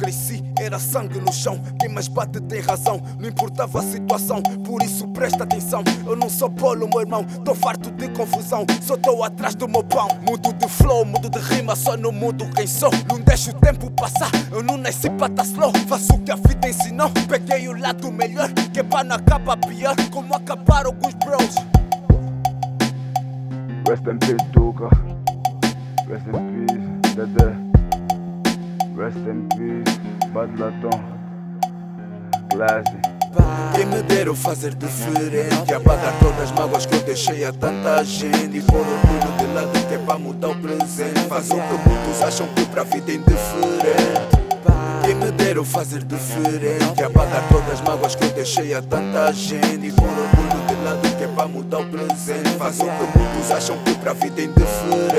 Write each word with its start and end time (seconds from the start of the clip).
cresci 0.00 0.42
era 0.58 0.78
sangue 0.78 1.20
no 1.20 1.32
chão. 1.32 1.60
Quem 1.78 1.88
mais 1.88 2.08
bate 2.08 2.40
tem 2.40 2.60
razão, 2.60 3.00
não 3.18 3.28
importava 3.28 3.80
a 3.80 3.82
situação. 3.82 4.42
Por 4.42 4.82
isso 4.82 5.06
presta 5.08 5.44
atenção. 5.44 5.84
Eu 6.06 6.16
não 6.16 6.28
sou 6.28 6.48
bolo, 6.48 6.88
meu 6.88 7.00
irmão. 7.00 7.24
Tô 7.44 7.54
farto 7.54 7.90
de 7.90 8.08
confusão, 8.08 8.64
só 8.80 8.96
tô 8.96 9.22
atrás 9.22 9.54
do 9.54 9.68
meu 9.68 9.84
pão. 9.84 10.08
Mudo 10.26 10.52
de 10.52 10.68
flow, 10.68 11.04
mudo 11.04 11.28
de 11.28 11.38
rima, 11.38 11.76
só 11.76 11.96
não 11.96 12.10
mudo 12.10 12.48
quem 12.56 12.66
sou. 12.66 12.90
Não 13.08 13.20
deixo 13.20 13.50
o 13.50 13.54
tempo 13.54 13.90
passar, 13.90 14.30
eu 14.50 14.62
não 14.62 14.76
nasci 14.76 15.10
pra 15.10 15.28
tá 15.28 15.42
slow. 15.42 15.72
Faço 15.86 16.14
o 16.14 16.18
que 16.20 16.32
a 16.32 16.36
vida 16.36 16.68
ensinou. 16.68 17.10
Peguei 17.28 17.68
o 17.68 17.78
lado 17.78 18.10
melhor, 18.10 18.50
que 18.72 18.82
pra 18.82 19.04
não 19.04 19.16
acaba 19.16 19.56
pior. 19.56 19.94
Como 20.10 20.34
acabar 20.34 20.86
alguns 20.86 21.14
bros. 21.14 21.54
Rest 23.86 24.06
in 24.06 24.18
peace, 24.18 24.50
Tuka. 24.52 24.88
Rest 26.08 26.26
in 26.26 26.66
peace, 26.66 27.14
Dede. 27.14 27.69
Rest 29.00 29.16
in 29.16 29.48
peace, 29.56 29.98
Bad 30.34 30.60
Laton. 30.60 31.00
Classy. 32.50 33.00
Quem 33.74 33.86
me 33.86 34.02
dera 34.02 34.34
fazer 34.34 34.74
diferente. 34.74 35.72
Apagar 35.72 36.12
todas 36.18 36.42
as 36.42 36.52
mágoas 36.52 36.84
que 36.84 36.96
eu 36.96 37.00
deixei 37.00 37.42
a 37.46 37.50
tanta 37.50 38.04
gente. 38.04 38.58
E 38.58 38.60
pôr 38.60 38.80
orgulho 38.80 39.38
de 39.38 39.54
lado 39.54 39.88
que 39.88 39.94
é 39.94 39.98
pra 40.04 40.18
mudar 40.18 40.48
o 40.48 40.54
presente. 40.56 41.18
Faz 41.30 41.50
o 41.50 41.54
que 41.54 41.88
muitos 41.88 42.22
acham 42.22 42.46
que 42.48 42.66
pra 42.66 42.82
vida 42.82 43.10
é 43.10 43.14
indiferente. 43.14 44.40
Quem 45.02 45.14
me 45.14 45.30
dera 45.30 45.64
fazer 45.64 46.04
diferente. 46.04 47.02
Apagar 47.02 47.48
todas 47.48 47.72
as 47.72 47.80
mágoas 47.80 48.14
que 48.14 48.24
eu 48.24 48.30
deixei 48.32 48.74
a 48.74 48.82
tanta 48.82 49.32
gente. 49.32 49.86
E 49.86 49.92
pôr 49.92 50.08
orgulho 50.08 50.66
de 50.66 50.84
lado 50.84 51.16
que 51.16 51.24
é 51.24 51.28
pra 51.28 51.48
mudar 51.48 51.78
o 51.78 51.86
presente. 51.86 52.50
Faz 52.58 52.78
o 52.80 52.84
que 52.84 53.18
muitos 53.18 53.50
acham 53.50 53.78
que 53.78 53.94
pra 53.94 54.12
vida 54.12 54.42
é 54.42 54.44
indiferente 54.44 55.09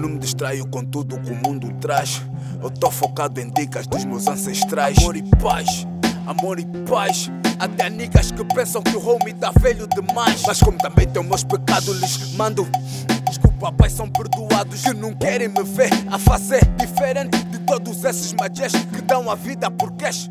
não 0.00 0.08
me 0.08 0.18
distraio 0.18 0.66
com 0.66 0.82
tudo 0.82 1.20
que 1.20 1.30
o 1.30 1.36
mundo 1.36 1.70
traz. 1.80 2.22
Eu 2.62 2.70
tô 2.70 2.90
focado 2.90 3.38
em 3.40 3.50
dicas 3.50 3.86
dos 3.86 4.04
meus 4.04 4.26
ancestrais. 4.26 4.96
Amor 4.98 5.16
e 5.16 5.22
paz, 5.22 5.86
amor 6.26 6.58
e 6.58 6.64
paz. 6.88 7.30
Até 7.58 7.90
niggas 7.90 8.32
que 8.32 8.42
pensam 8.44 8.82
que 8.82 8.96
o 8.96 9.06
homie 9.06 9.34
tá 9.34 9.52
velho 9.60 9.86
demais. 9.86 10.42
Mas 10.46 10.58
como 10.60 10.78
também 10.78 11.06
tenho 11.06 11.24
meus 11.24 11.44
pecados, 11.44 12.00
lhes 12.00 12.32
mando. 12.32 12.66
Desculpa, 13.28 13.70
pai, 13.72 13.90
são 13.90 14.08
perdoados 14.08 14.82
que 14.82 14.94
não 14.94 15.12
querem 15.12 15.48
me 15.48 15.62
ver 15.62 15.90
a 16.10 16.18
fazer 16.18 16.64
diferente 16.78 17.44
de 17.44 17.58
todos 17.60 18.02
esses 18.02 18.32
magias 18.32 18.72
que 18.72 19.02
dão 19.02 19.30
a 19.30 19.34
vida 19.34 19.70
por 19.70 19.92
cash. 19.92 20.30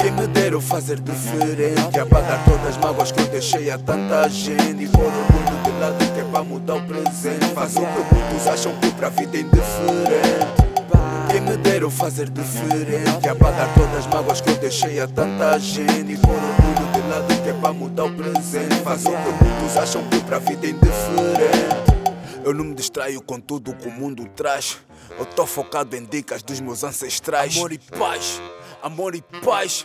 Quem 0.00 0.12
me 0.12 0.28
dera 0.28 0.60
fazer 0.60 1.00
diferente 1.00 1.98
Apagar 1.98 2.44
todas 2.44 2.68
as 2.68 2.76
mágoas 2.76 3.10
que 3.10 3.20
eu 3.20 3.26
deixei 3.26 3.68
a 3.68 3.76
tanta 3.76 4.28
gente 4.28 4.84
E 4.84 4.86
orgulho 4.86 5.44
de 5.50 5.57
lado 5.78 6.12
que 6.12 6.20
é 6.20 6.24
pra 6.24 6.42
mudar 6.42 6.76
o 6.76 6.82
presente 6.82 7.46
Faz 7.54 7.76
o 7.76 7.80
que 7.80 8.14
muitos 8.14 8.46
acham 8.46 8.74
que 8.80 8.90
pra 8.92 9.08
vida 9.08 9.36
é 9.36 9.40
indiferente 9.40 11.30
Quem 11.30 11.40
me 11.40 11.56
dera 11.56 11.90
fazer 11.90 12.28
diferente 12.30 13.28
Apagar 13.28 13.72
todas 13.74 13.96
as 13.98 14.06
mágoas 14.06 14.40
que 14.40 14.50
eu 14.50 14.56
deixei 14.56 15.00
a 15.00 15.06
tanta 15.06 15.58
gente 15.58 16.12
E 16.12 16.16
pôr 16.16 16.34
orgulho 16.34 16.92
de 16.92 17.08
lado 17.08 17.42
que 17.42 17.48
é 17.48 17.52
pra 17.52 17.72
mudar 17.72 18.04
o 18.04 18.12
presente 18.12 18.74
Faz 18.82 19.04
o 19.04 19.10
que 19.10 19.44
muitos 19.44 19.76
acham 19.76 20.02
que 20.08 20.20
pra 20.20 20.38
vida 20.38 20.66
é 20.66 20.70
indiferente 20.70 21.98
eu 22.44 22.54
não 22.54 22.64
me 22.64 22.74
distraio 22.74 23.20
com 23.20 23.38
tudo 23.38 23.74
que 23.74 23.88
o 23.88 23.90
mundo 23.90 24.26
traz. 24.34 24.78
Eu 25.18 25.26
tô 25.26 25.44
focado 25.44 25.94
em 25.94 26.02
dicas 26.02 26.42
dos 26.42 26.60
meus 26.60 26.82
ancestrais. 26.82 27.54
Amor 27.58 27.72
e 27.72 27.78
paz, 27.78 28.40
amor 28.82 29.14
e 29.14 29.20
paz. 29.44 29.84